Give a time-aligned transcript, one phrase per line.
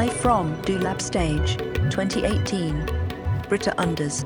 [0.00, 2.86] Live from Do Lab Stage 2018.
[3.50, 4.24] Britta Unders.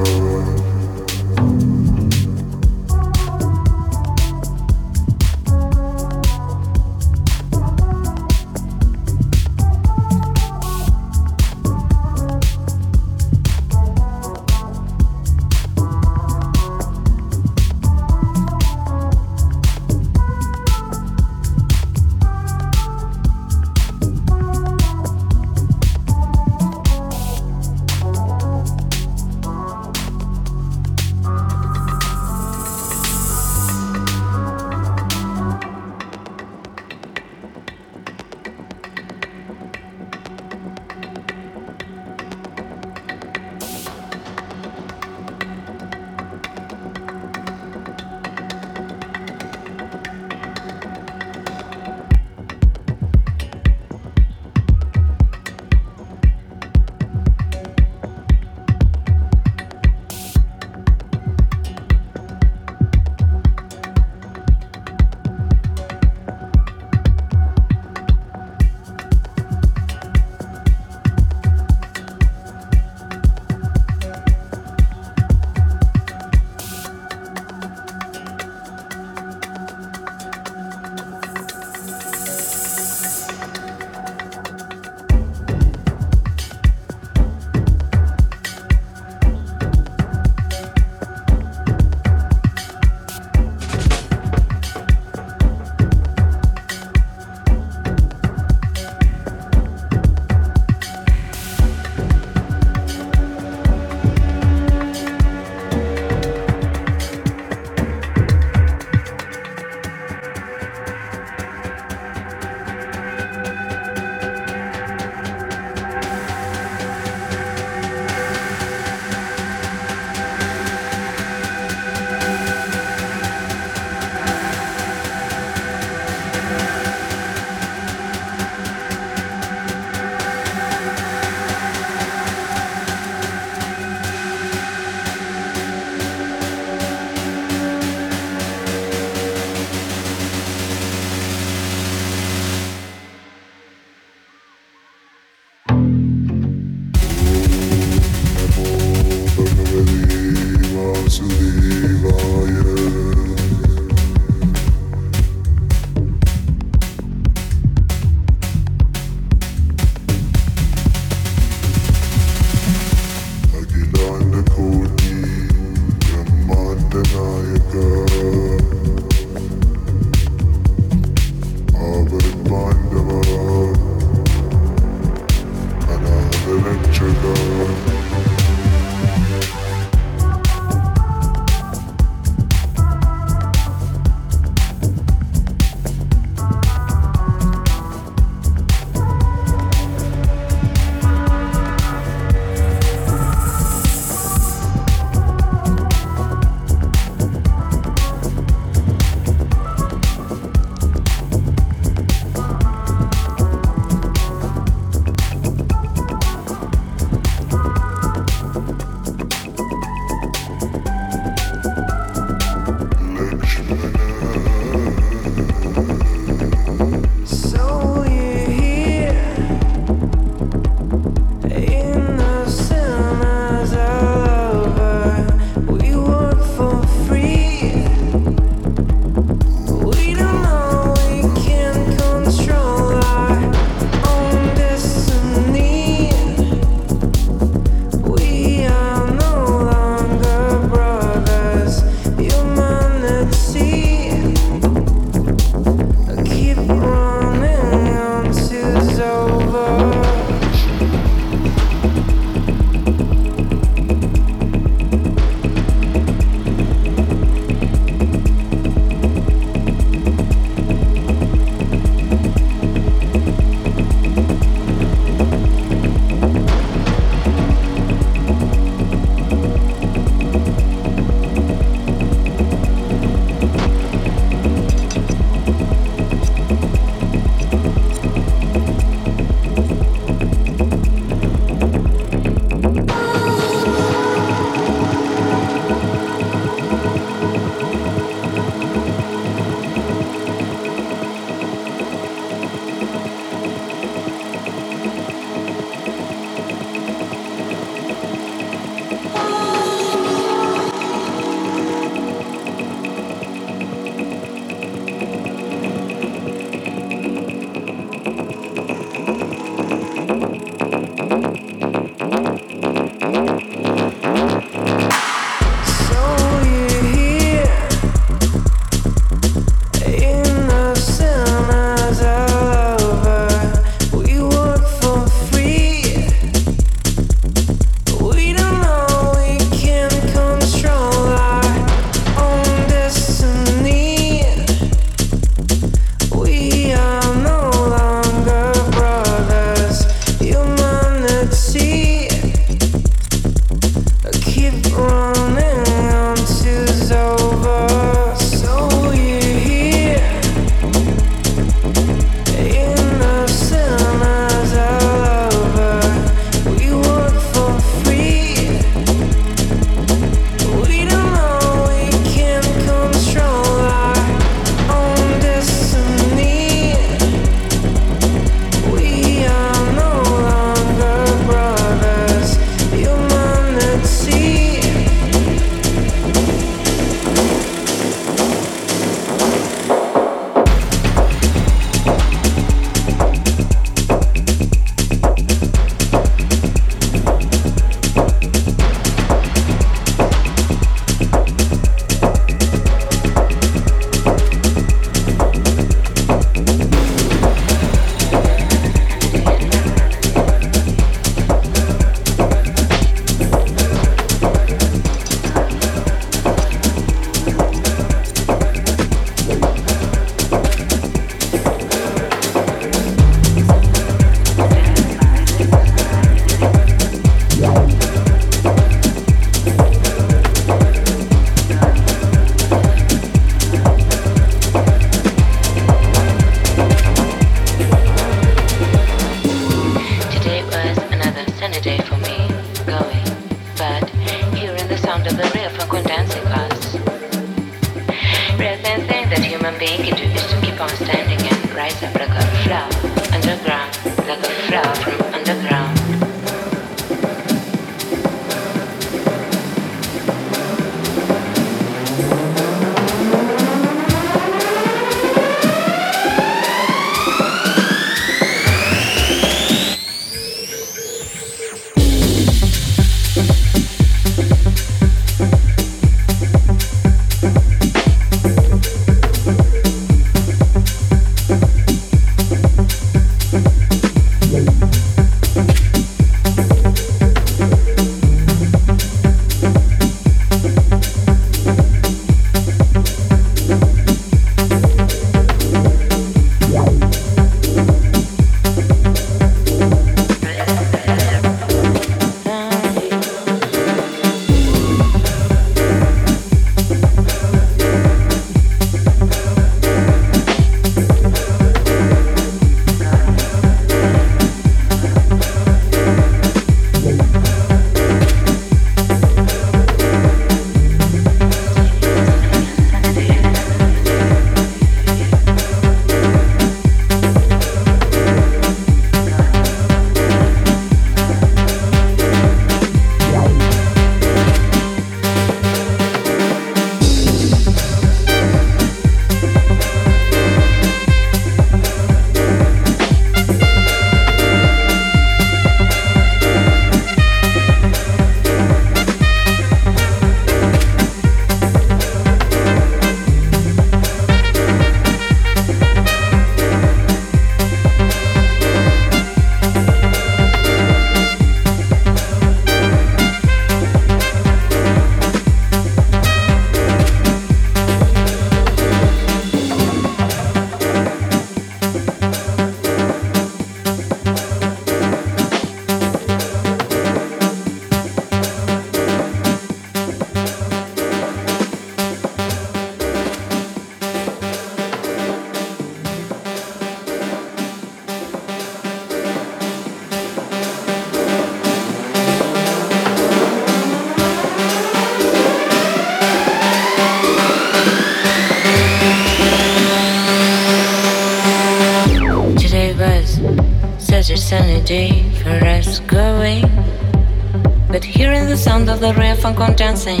[599.60, 600.00] Dancing.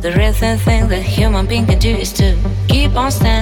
[0.00, 3.33] The real thing that human being can do is to keep on standing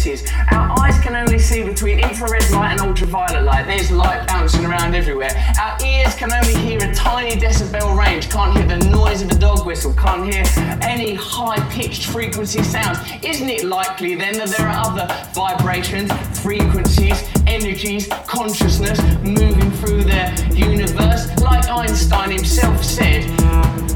[0.00, 0.30] senses.
[0.50, 3.66] Our eyes can only see between infrared light and ultraviolet light.
[3.66, 5.30] There's light bouncing around everywhere.
[5.60, 8.30] Our ears can only hear a tiny decibel range.
[8.30, 9.92] Can't hear the noise of a dog whistle.
[9.94, 10.44] Can't hear
[10.82, 12.98] any high pitched frequency sounds.
[13.22, 20.54] Isn't it likely then that there are other vibrations, frequencies, energies, consciousness moving through the
[20.54, 21.28] universe?
[21.40, 23.24] Like Einstein himself said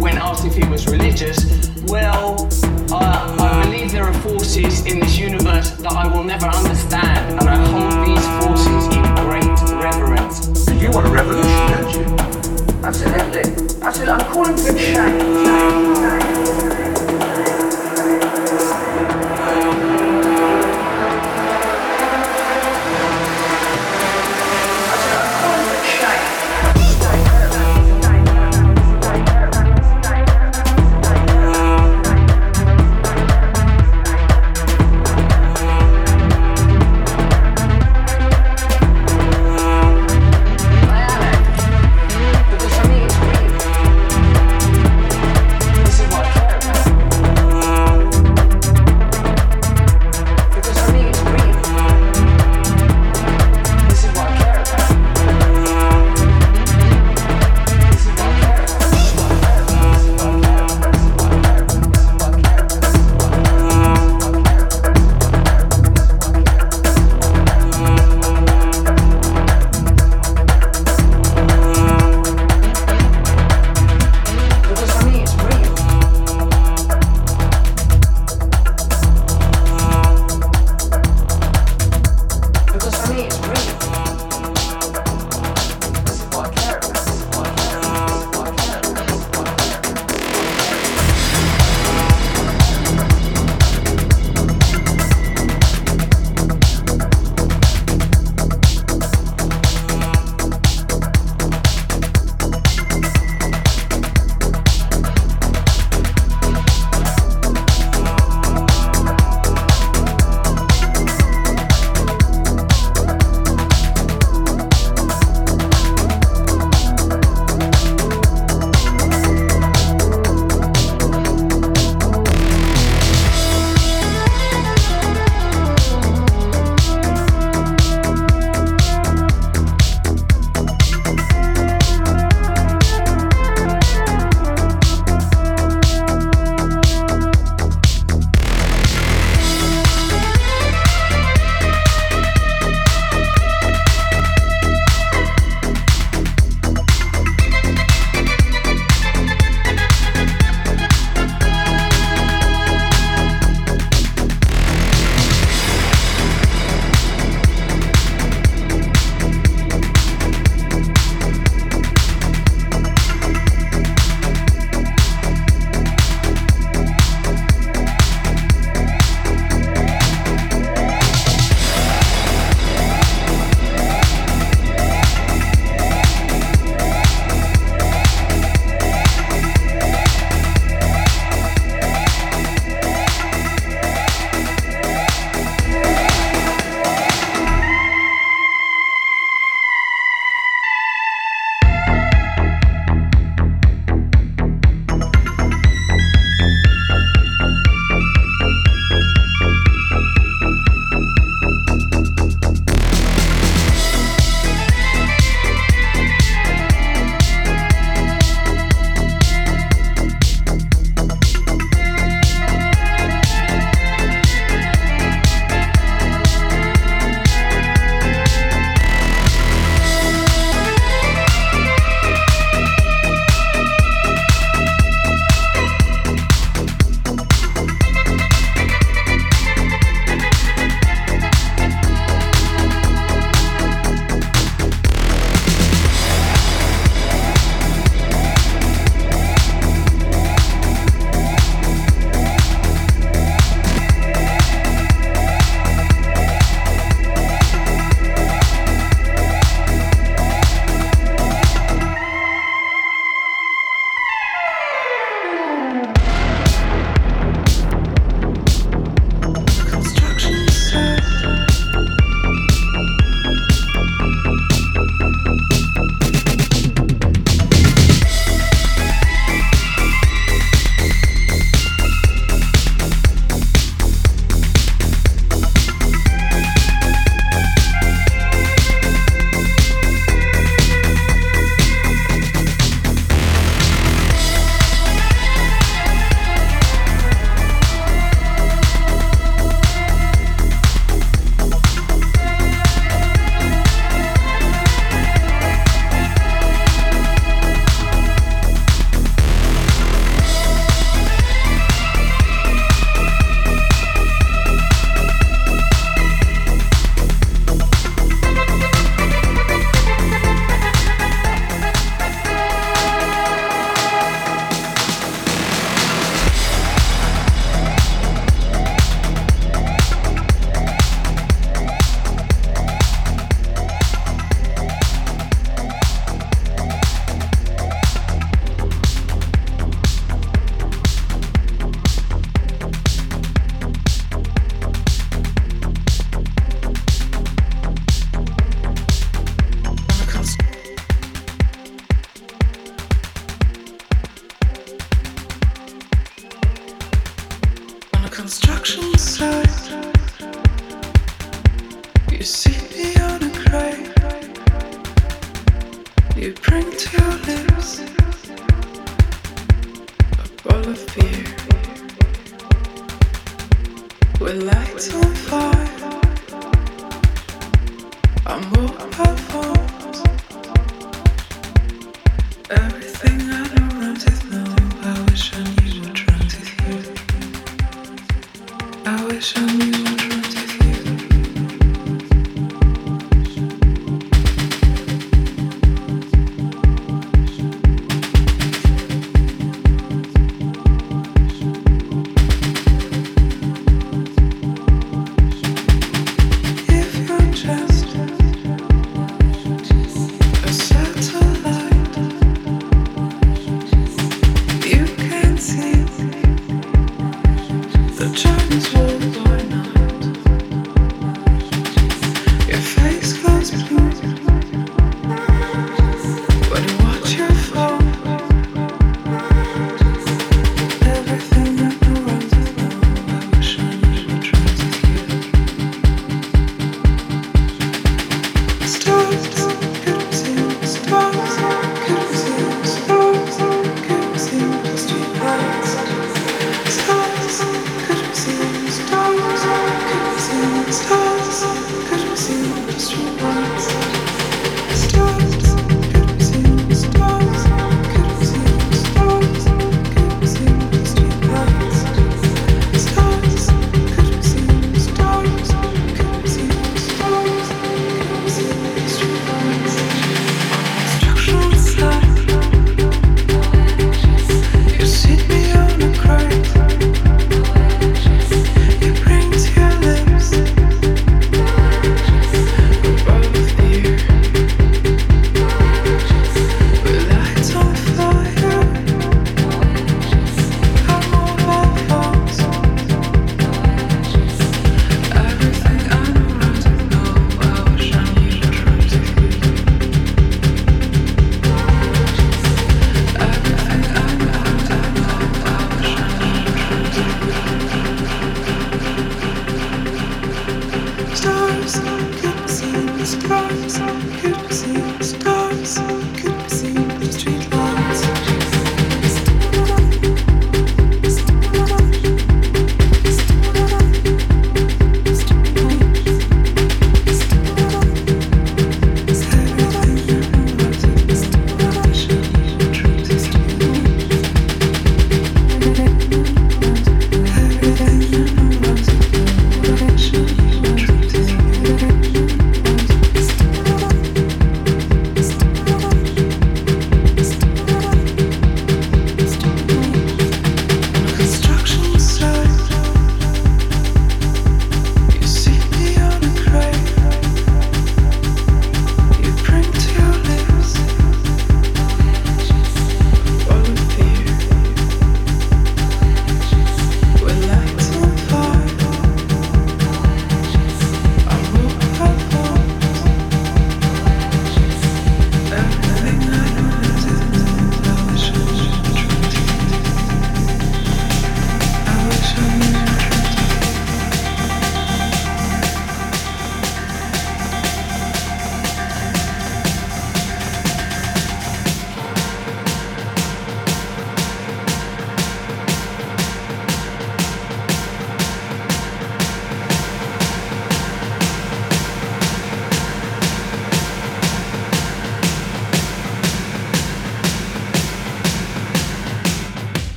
[0.00, 2.48] when asked if he was religious, well,
[3.78, 8.08] believe there are forces in this universe that I will never understand, and I hold
[8.08, 10.66] these forces in great reverence.
[10.66, 12.84] And you want a revolution, don't you?
[12.84, 13.80] Absolutely.
[13.80, 14.14] Absolutely.
[14.14, 15.22] I'm calling for change.
[15.46, 16.67] change, change.